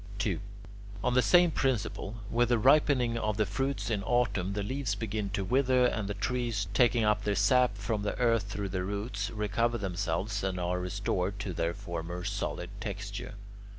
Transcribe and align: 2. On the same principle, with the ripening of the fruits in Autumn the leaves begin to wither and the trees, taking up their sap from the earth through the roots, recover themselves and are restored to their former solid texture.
2. 0.17 0.39
On 1.03 1.13
the 1.13 1.21
same 1.21 1.51
principle, 1.51 2.15
with 2.31 2.49
the 2.49 2.57
ripening 2.57 3.19
of 3.19 3.37
the 3.37 3.45
fruits 3.45 3.91
in 3.91 4.01
Autumn 4.01 4.53
the 4.53 4.63
leaves 4.63 4.95
begin 4.95 5.29
to 5.29 5.43
wither 5.43 5.85
and 5.85 6.07
the 6.09 6.15
trees, 6.15 6.67
taking 6.73 7.03
up 7.03 7.23
their 7.23 7.35
sap 7.35 7.77
from 7.77 8.01
the 8.01 8.17
earth 8.17 8.51
through 8.51 8.69
the 8.69 8.83
roots, 8.83 9.29
recover 9.29 9.77
themselves 9.77 10.43
and 10.43 10.59
are 10.59 10.79
restored 10.79 11.37
to 11.37 11.53
their 11.53 11.75
former 11.75 12.23
solid 12.23 12.71
texture. 12.79 13.35